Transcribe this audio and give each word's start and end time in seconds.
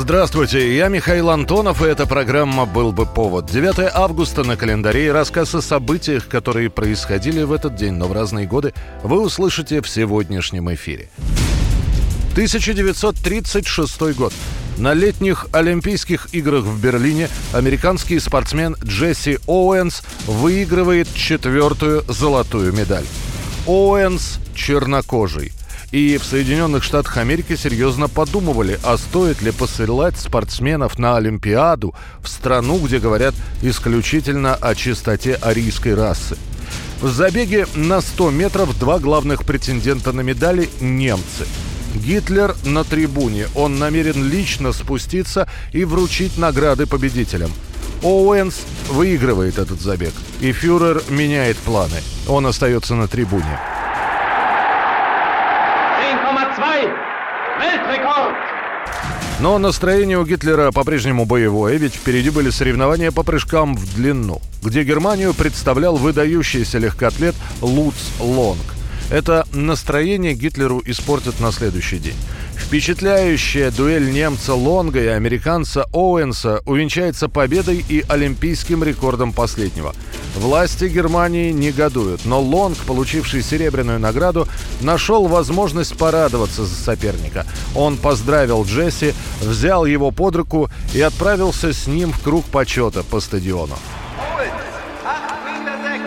Здравствуйте, 0.00 0.74
я 0.78 0.88
Михаил 0.88 1.28
Антонов, 1.28 1.82
и 1.82 1.84
эта 1.84 2.06
программа 2.06 2.64
«Был 2.64 2.90
бы 2.90 3.04
повод». 3.04 3.50
9 3.50 3.92
августа 3.92 4.44
на 4.44 4.56
календаре 4.56 5.08
и 5.08 5.10
рассказ 5.10 5.54
о 5.54 5.60
событиях, 5.60 6.26
которые 6.26 6.70
происходили 6.70 7.42
в 7.42 7.52
этот 7.52 7.76
день, 7.76 7.92
но 7.92 8.08
в 8.08 8.12
разные 8.12 8.46
годы, 8.46 8.72
вы 9.02 9.20
услышите 9.20 9.82
в 9.82 9.88
сегодняшнем 9.90 10.72
эфире. 10.72 11.10
1936 12.32 14.16
год. 14.16 14.32
На 14.78 14.94
летних 14.94 15.48
Олимпийских 15.52 16.28
играх 16.32 16.64
в 16.64 16.82
Берлине 16.82 17.28
американский 17.52 18.18
спортсмен 18.20 18.76
Джесси 18.82 19.38
Оуэнс 19.46 20.02
выигрывает 20.26 21.12
четвертую 21.12 22.04
золотую 22.08 22.72
медаль. 22.72 23.04
Оуэнс 23.66 24.38
чернокожий– 24.54 25.52
и 25.92 26.18
в 26.18 26.24
Соединенных 26.24 26.84
Штатах 26.84 27.16
Америки 27.16 27.56
серьезно 27.56 28.08
подумывали, 28.08 28.78
а 28.84 28.96
стоит 28.96 29.42
ли 29.42 29.50
посылать 29.50 30.18
спортсменов 30.18 30.98
на 30.98 31.16
Олимпиаду 31.16 31.94
в 32.22 32.28
страну, 32.28 32.78
где 32.78 32.98
говорят 32.98 33.34
исключительно 33.62 34.54
о 34.54 34.74
чистоте 34.74 35.34
арийской 35.34 35.94
расы. 35.94 36.36
В 37.00 37.08
забеге 37.08 37.66
на 37.74 38.00
100 38.00 38.30
метров 38.30 38.78
два 38.78 38.98
главных 38.98 39.44
претендента 39.44 40.12
на 40.12 40.20
медали– 40.20 40.68
немцы. 40.80 41.46
Гитлер 41.94 42.54
на 42.64 42.84
трибуне. 42.84 43.46
Он 43.56 43.78
намерен 43.78 44.22
лично 44.28 44.72
спуститься 44.72 45.48
и 45.72 45.84
вручить 45.84 46.38
награды 46.38 46.86
победителям. 46.86 47.50
Оуэнс 48.02 48.54
выигрывает 48.90 49.58
этот 49.58 49.80
забег, 49.80 50.12
и 50.40 50.52
фюрер 50.52 51.02
меняет 51.08 51.56
планы. 51.56 52.00
Он 52.28 52.46
остается 52.46 52.94
на 52.94 53.08
трибуне. 53.08 53.58
Weltrekord! 57.60 58.34
Но 59.40 59.58
настроение 59.58 60.18
у 60.18 60.24
Гитлера 60.24 60.70
по-прежнему 60.70 61.26
боевое, 61.26 61.76
ведь 61.76 61.94
впереди 61.94 62.30
были 62.30 62.48
соревнования 62.48 63.10
по 63.10 63.22
прыжкам 63.22 63.74
в 63.74 63.94
длину, 63.94 64.40
где 64.62 64.82
Германию 64.82 65.34
представлял 65.34 65.96
выдающийся 65.96 66.78
легкоатлет 66.78 67.34
Луц 67.60 67.94
Лонг. 68.18 68.79
Это 69.10 69.44
настроение 69.52 70.34
Гитлеру 70.34 70.80
испортит 70.84 71.40
на 71.40 71.50
следующий 71.50 71.98
день. 71.98 72.16
Впечатляющая 72.56 73.72
дуэль 73.72 74.12
немца 74.12 74.54
Лонга 74.54 75.02
и 75.02 75.06
американца 75.08 75.86
Оуэнса 75.92 76.62
увенчается 76.66 77.28
победой 77.28 77.84
и 77.88 78.04
олимпийским 78.08 78.84
рекордом 78.84 79.32
последнего. 79.32 79.94
Власти 80.36 80.84
Германии 80.84 81.50
негодуют, 81.50 82.24
но 82.24 82.40
Лонг, 82.40 82.78
получивший 82.86 83.42
серебряную 83.42 83.98
награду, 83.98 84.46
нашел 84.80 85.26
возможность 85.26 85.96
порадоваться 85.96 86.64
за 86.64 86.74
соперника. 86.76 87.44
Он 87.74 87.96
поздравил 87.96 88.64
Джесси, 88.64 89.14
взял 89.40 89.86
его 89.86 90.12
под 90.12 90.36
руку 90.36 90.70
и 90.94 91.00
отправился 91.00 91.72
с 91.72 91.88
ним 91.88 92.12
в 92.12 92.20
круг 92.20 92.44
почета 92.44 93.02
по 93.02 93.18
стадиону. 93.18 93.76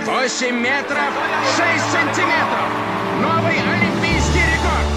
8 0.05 0.55
метров 0.55 1.11
6 1.57 1.91
сантиметров. 1.91 2.92
Новый 3.21 3.55
олимпийский 3.59 4.39
рекорд. 4.39 4.87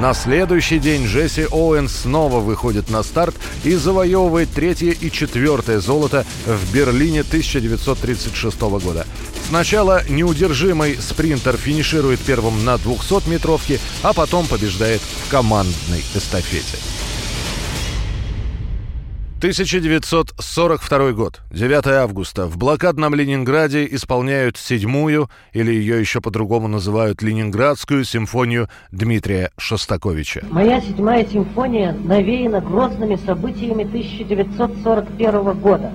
На 0.00 0.14
следующий 0.14 0.78
день 0.78 1.06
Джесси 1.06 1.46
Оуэн 1.50 1.88
снова 1.88 2.40
выходит 2.40 2.90
на 2.90 3.02
старт 3.02 3.34
и 3.62 3.74
завоевывает 3.74 4.50
третье 4.50 4.90
и 4.90 5.10
четвертое 5.10 5.80
золото 5.80 6.24
в 6.46 6.74
Берлине 6.74 7.20
1936 7.20 8.60
года. 8.60 9.06
Сначала 9.48 10.02
неудержимый 10.08 10.96
спринтер 10.96 11.56
финиширует 11.56 12.20
первым 12.20 12.64
на 12.64 12.76
200-метровке, 12.76 13.80
а 14.02 14.12
потом 14.12 14.46
побеждает 14.46 15.00
в 15.00 15.30
командной 15.30 16.04
эстафете. 16.14 16.78
1942 19.42 21.12
год, 21.14 21.40
9 21.50 21.86
августа. 21.88 22.46
В 22.46 22.56
блокадном 22.56 23.12
Ленинграде 23.12 23.88
исполняют 23.90 24.56
седьмую, 24.56 25.28
или 25.52 25.72
ее 25.72 25.98
еще 25.98 26.20
по-другому 26.20 26.68
называют 26.68 27.22
Ленинградскую 27.22 28.04
симфонию 28.04 28.68
Дмитрия 28.92 29.50
Шостаковича. 29.58 30.44
Моя 30.48 30.80
седьмая 30.80 31.26
симфония 31.26 31.92
навеяна 31.92 32.60
грозными 32.60 33.16
событиями 33.16 33.82
1941 33.82 35.52
года. 35.54 35.90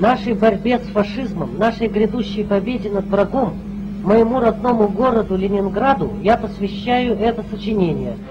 Нашей 0.00 0.32
борьбе 0.32 0.78
с 0.78 0.90
фашизмом, 0.90 1.58
нашей 1.58 1.88
грядущей 1.88 2.46
победе 2.46 2.88
над 2.88 3.04
врагом, 3.08 3.60
моему 4.02 4.40
родному 4.40 4.88
городу 4.88 5.36
Ленинграду 5.36 6.18
я 6.22 6.38
посвящаю 6.38 7.14
это 7.18 7.44
сочинение– 7.50 8.16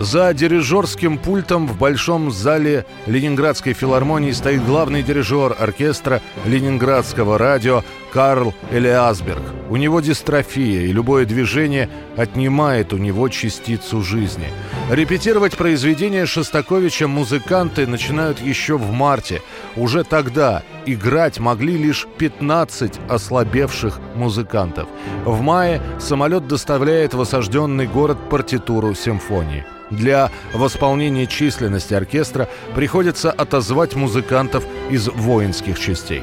за 0.00 0.32
дирижерским 0.32 1.18
пультом 1.18 1.66
в 1.66 1.76
большом 1.76 2.30
зале 2.30 2.86
Ленинградской 3.06 3.74
филармонии 3.74 4.32
стоит 4.32 4.64
главный 4.64 5.02
дирижер 5.02 5.54
оркестра 5.58 6.22
Ленинградского 6.46 7.36
радио 7.36 7.84
Карл 8.12 8.54
Элиасберг. 8.70 9.42
У 9.68 9.76
него 9.76 10.00
дистрофия, 10.00 10.82
и 10.82 10.92
любое 10.92 11.24
движение 11.24 11.88
отнимает 12.16 12.92
у 12.92 12.98
него 12.98 13.28
частицу 13.28 14.02
жизни. 14.02 14.48
Репетировать 14.90 15.56
произведения 15.56 16.26
Шостаковича 16.26 17.06
музыканты 17.06 17.86
начинают 17.86 18.40
еще 18.40 18.76
в 18.76 18.90
марте. 18.90 19.42
Уже 19.76 20.02
тогда 20.02 20.62
играть 20.86 21.38
могли 21.38 21.76
лишь 21.76 22.06
15 22.18 22.98
ослабевших 23.08 24.00
музыкантов. 24.16 24.88
В 25.24 25.40
мае 25.40 25.80
самолет 26.00 26.48
доставляет 26.48 27.14
в 27.14 27.20
осажденный 27.20 27.86
город 27.86 28.18
партитуру 28.28 28.94
симфонии. 28.94 29.64
Для 29.90 30.30
восполнения 30.52 31.26
численности 31.26 31.94
оркестра 31.94 32.48
приходится 32.74 33.30
отозвать 33.30 33.94
музыкантов 33.94 34.64
из 34.88 35.08
воинских 35.08 35.78
частей. 35.78 36.22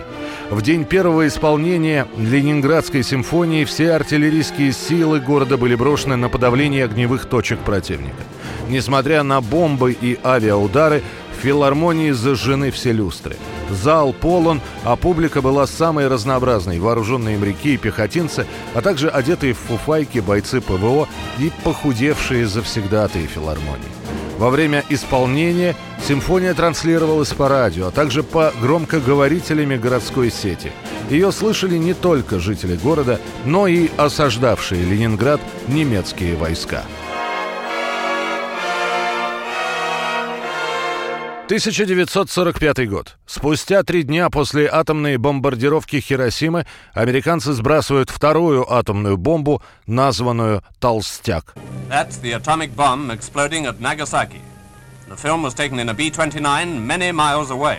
В 0.50 0.62
день 0.62 0.86
первого 0.86 1.28
исполнения 1.28 2.08
Ленинградской 2.18 3.04
симфонии 3.04 3.66
все 3.66 3.92
артиллерийские 3.92 4.72
силы 4.72 5.20
города 5.20 5.58
были 5.58 5.76
брошены 5.76 6.16
на 6.16 6.30
подавление 6.30 6.86
огневых 6.86 7.26
точек 7.26 7.60
противника. 7.60 8.24
Несмотря 8.70 9.24
на 9.24 9.42
бомбы 9.42 9.92
и 9.92 10.18
авиаудары, 10.24 11.04
в 11.38 11.42
филармонии 11.44 12.12
зажжены 12.12 12.72
все 12.72 12.94
люстры. 12.94 13.36
Зал 13.70 14.14
полон, 14.14 14.62
а 14.86 14.96
публика 14.96 15.42
была 15.42 15.68
самой 15.68 16.08
разнообразной. 16.08 16.80
Вооруженные 16.80 17.38
моряки 17.38 17.74
и 17.74 17.78
пехотинцы, 17.78 18.48
а 18.74 18.82
также 18.82 19.10
одетые 19.10 19.54
в 19.54 19.60
фуфайки 19.60 20.20
бойцы 20.20 20.62
ПВО 20.62 21.10
и 21.40 21.52
похудевшие 21.66 22.48
завсегдатые 22.48 23.28
филармонии. 23.28 23.92
Во 24.38 24.52
время 24.52 24.84
исполнения 24.90 25.76
симфония 26.08 26.54
транслировалась 26.54 27.34
по 27.34 27.50
радио, 27.50 27.88
а 27.88 27.92
также 27.92 28.22
по 28.22 28.54
громкоговорителями 28.62 29.78
городской 29.78 30.32
сети. 30.32 30.72
Ее 31.10 31.32
слышали 31.32 31.78
не 31.78 31.94
только 31.94 32.40
жители 32.40 32.76
города, 32.76 33.20
но 33.46 33.68
и 33.68 33.90
осаждавшие 33.98 34.84
Ленинград 34.84 35.42
немецкие 35.68 36.36
войска. 36.36 36.84
1945 41.48 42.90
год. 42.90 43.16
Спустя 43.26 43.82
три 43.84 44.04
дня 44.04 44.30
после 44.30 44.68
атомной 44.70 45.16
бомбардировки 45.16 46.02
Хиросимы 46.02 46.66
американцы 46.94 47.54
сбрасывают 47.54 48.10
вторую 48.10 48.70
атомную 48.70 49.16
бомбу, 49.16 49.62
названную 49.86 50.62
«Толстяк». 50.82 51.56
That's 51.90 52.22
the 52.22 52.34
atomic 52.34 52.76
bomb 52.76 53.12
exploding 53.12 53.66
at 53.66 53.80
Nagasaki. 53.80 54.42
The 55.08 55.16
film 55.16 55.42
was 55.42 55.54
taken 55.54 55.80
in 55.80 55.88
a 55.88 55.94
B-29 55.94 56.82
many 56.86 57.14
miles 57.14 57.50
away. 57.50 57.78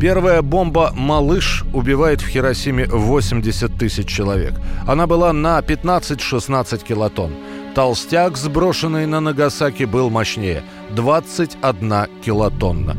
Первая 0.00 0.40
бомба 0.40 0.90
«Малыш» 0.96 1.64
убивает 1.74 2.22
в 2.22 2.28
Хиросиме 2.28 2.86
80 2.86 3.78
тысяч 3.78 4.08
человек. 4.08 4.54
Она 4.86 5.06
была 5.06 5.34
на 5.34 5.58
15-16 5.58 6.82
килотонн. 6.82 7.34
Толстяк, 7.74 8.38
сброшенный 8.38 9.04
на 9.04 9.20
Нагасаки, 9.20 9.84
был 9.84 10.08
мощнее– 10.08 10.64
21 10.94 12.06
килотонна. 12.24 12.96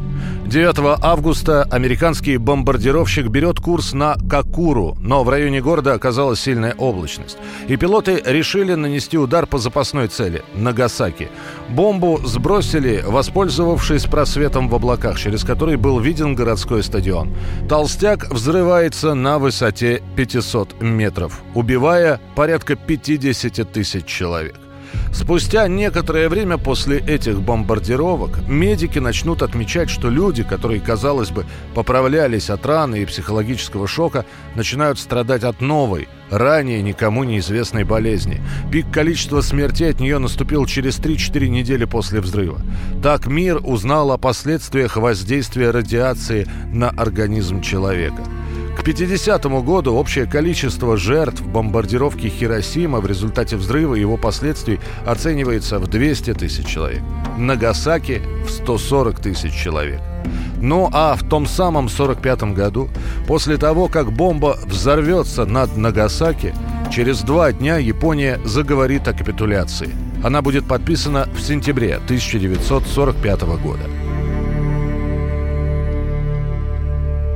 9 0.52 1.00
августа 1.02 1.64
американский 1.72 2.36
бомбардировщик 2.36 3.28
берет 3.28 3.62
курс 3.62 3.94
на 3.94 4.18
Какуру, 4.30 4.98
но 5.00 5.24
в 5.24 5.30
районе 5.30 5.62
города 5.62 5.94
оказалась 5.94 6.42
сильная 6.42 6.76
облачность. 6.78 7.38
И 7.70 7.78
пилоты 7.78 8.22
решили 8.26 8.74
нанести 8.74 9.18
удар 9.18 9.48
по 9.48 9.60
запасной 9.60 10.10
цели– 10.10 10.44
Нагасаки. 10.54 11.30
Бомбу 11.70 12.20
сбросили, 12.26 13.02
воспользовавшись 13.08 14.04
просветом 14.04 14.68
в 14.68 14.76
облаках, 14.76 15.18
через 15.18 15.46
который 15.46 15.78
был 15.78 16.02
виден 16.02 16.36
городской 16.36 16.84
стадион. 16.84 17.34
Толстяк 17.70 18.30
взрывается 18.30 19.14
на 19.14 19.40
высоте 19.40 20.04
500 20.18 20.82
метров, 20.82 21.42
убивая 21.54 22.20
порядка 22.36 22.76
50 22.76 23.72
тысяч 23.72 24.06
человек. 24.06 24.61
Спустя 25.14 25.68
некоторое 25.68 26.30
время 26.30 26.58
после 26.58 27.00
этих 27.00 27.42
бомбардировок 27.42 28.48
медики 28.48 29.00
начнут 29.00 29.42
отмечать, 29.42 29.90
что 29.90 30.10
люди, 30.10 30.44
которые, 30.44 30.80
казалось 30.80 31.30
бы, 31.30 31.46
поправлялись 31.76 32.50
от 32.50 32.66
раны 32.66 33.02
и 33.02 33.06
психологического 33.06 33.88
шока, 33.88 34.26
начинают 34.56 35.00
страдать 35.00 35.44
от 35.44 35.62
новой, 35.62 36.08
ранее 36.30 36.82
никому 36.82 37.24
неизвестной 37.24 37.84
болезни. 37.84 38.42
Пик 38.72 38.92
количества 38.92 39.42
смертей 39.42 39.92
от 39.92 40.00
нее 40.00 40.18
наступил 40.18 40.66
через 40.66 41.00
3-4 41.00 41.48
недели 41.50 41.86
после 41.86 42.22
взрыва. 42.22 42.62
Так 43.04 43.28
мир 43.28 43.60
узнал 43.64 44.12
о 44.12 44.18
последствиях 44.18 44.96
воздействия 44.98 45.72
радиации 45.72 46.48
на 46.72 46.90
организм 46.90 47.62
человека. 47.62 48.24
К 48.78 48.84
50 48.84 49.44
году 49.64 49.94
общее 49.96 50.26
количество 50.26 50.98
жертв 50.98 51.42
бомбардировки 51.44 52.28
Хиросима 52.28 53.00
в 53.00 53.06
результате 53.06 53.58
взрыва 53.58 53.96
и 53.96 54.00
его 54.00 54.18
последствий 54.18 54.80
оценивается 55.06 55.78
в 55.80 55.88
200 55.88 56.34
тысяч 56.34 56.66
человек. 56.66 57.02
Нагасаки– 57.38 58.22
в 58.46 58.50
140 58.50 59.20
тысяч 59.20 59.54
человек. 59.54 60.02
Ну 60.62 60.90
а 60.94 61.16
в 61.16 61.28
том 61.28 61.46
самом 61.46 61.90
45 61.90 62.44
году, 62.54 62.90
после 63.28 63.58
того, 63.58 63.88
как 63.88 64.12
бомба 64.12 64.58
взорвется 64.66 65.46
над 65.46 65.76
Нагасаки, 65.78 66.54
через 66.92 67.22
два 67.22 67.52
дня 67.52 67.78
Япония 67.78 68.40
заговорит 68.46 69.08
о 69.08 69.14
капитуляции. 69.14 69.90
Она 70.24 70.42
будет 70.42 70.68
подписана 70.68 71.28
в 71.36 71.42
сентябре 71.42 71.96
1945 71.96 73.42
года. 73.64 74.01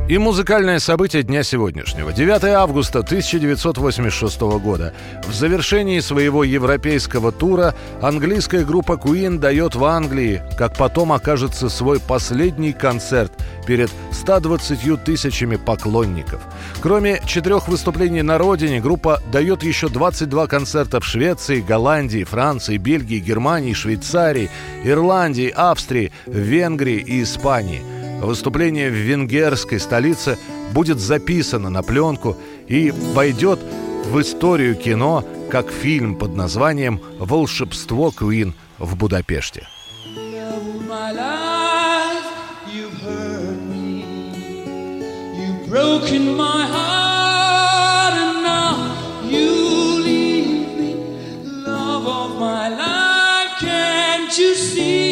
И 0.07 0.19
музыкальное 0.19 0.77
событие 0.77 1.23
дня 1.23 1.41
сегодняшнего. 1.41 2.13
9 2.13 2.43
августа 2.43 2.99
1986 2.99 4.39
года. 4.61 4.93
В 5.27 5.33
завершении 5.33 5.99
своего 5.99 6.43
европейского 6.43 7.31
тура 7.31 7.73
английская 8.03 8.63
группа 8.63 8.93
Queen 9.03 9.39
дает 9.39 9.73
в 9.73 9.83
Англии, 9.83 10.43
как 10.59 10.77
потом 10.77 11.11
окажется, 11.11 11.69
свой 11.69 11.99
последний 11.99 12.71
концерт 12.71 13.31
перед 13.65 13.89
120 14.11 15.03
тысячами 15.03 15.55
поклонников. 15.55 16.39
Кроме 16.83 17.19
четырех 17.25 17.67
выступлений 17.67 18.21
на 18.21 18.37
родине, 18.37 18.81
группа 18.81 19.23
дает 19.31 19.63
еще 19.63 19.89
22 19.89 20.45
концерта 20.45 20.99
в 20.99 21.05
Швеции, 21.05 21.61
Голландии, 21.61 22.23
Франции, 22.23 22.77
Бельгии, 22.77 23.19
Германии, 23.19 23.73
Швейцарии, 23.73 24.51
Ирландии, 24.83 25.49
Австрии, 25.49 26.11
Венгрии 26.27 26.99
и 26.99 27.23
Испании– 27.23 27.81
Выступление 28.21 28.89
в 28.89 28.93
венгерской 28.93 29.79
столице 29.79 30.37
будет 30.73 30.99
записано 30.99 31.69
на 31.69 31.83
пленку 31.83 32.37
и 32.67 32.91
войдет 32.91 33.59
в 34.05 34.19
историю 34.21 34.75
кино 34.75 35.23
как 35.51 35.71
фильм 35.71 36.15
под 36.15 36.35
названием 36.35 37.01
«Волшебство 37.19 38.11
Куин 38.11 38.53
в 38.77 38.95
Будапеште». 38.95 39.67
you 54.37 54.53
see 54.53 55.04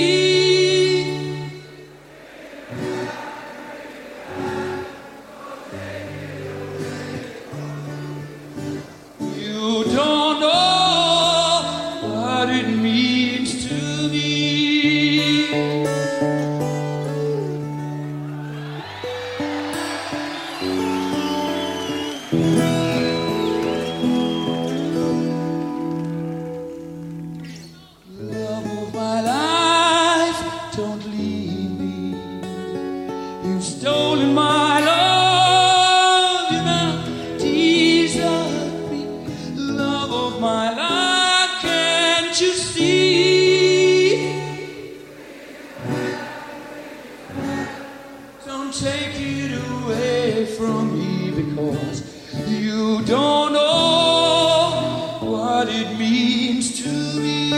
take 48.74 49.14
it 49.20 49.52
away 49.70 50.48
from 50.48 50.98
me 50.98 51.30
because 51.30 52.02
you 52.50 53.04
don't 53.06 53.54
know 53.54 55.20
what 55.22 55.70
it 55.70 55.96
means 56.00 56.82
to 56.82 56.90
me. 57.20 57.54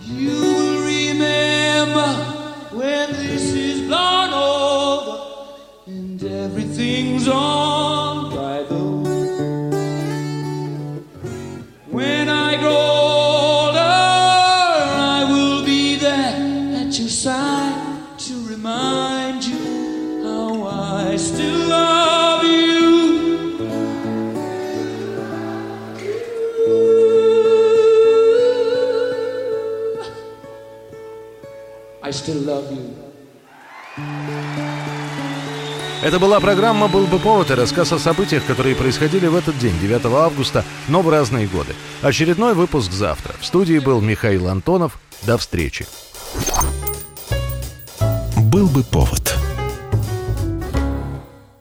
You 0.00 0.30
will 0.30 0.84
remember 0.84 2.08
when 2.74 3.12
this 3.12 3.52
is 3.52 3.82
blown 3.82 4.32
over 4.32 5.52
and 5.86 6.24
everything's 6.24 7.28
on. 7.28 7.55
Still 32.26 32.44
love 32.44 32.70
you. 32.72 32.94
Это 36.02 36.18
была 36.20 36.38
программа 36.40 36.88
«Был 36.88 37.06
бы 37.06 37.18
повод» 37.18 37.50
и 37.50 37.54
рассказ 37.54 37.92
о 37.92 37.98
событиях, 37.98 38.44
которые 38.44 38.76
происходили 38.76 39.26
в 39.26 39.34
этот 39.34 39.58
день, 39.58 39.76
9 39.80 40.04
августа, 40.06 40.64
но 40.88 41.02
в 41.02 41.08
разные 41.08 41.46
годы. 41.46 41.74
Очередной 42.02 42.54
выпуск 42.54 42.92
завтра. 42.92 43.34
В 43.40 43.46
студии 43.46 43.78
был 43.78 44.00
Михаил 44.00 44.48
Антонов. 44.48 45.00
До 45.22 45.36
встречи. 45.36 45.86
«Был 48.56 48.68
бы 48.68 48.82
повод» 48.84 49.45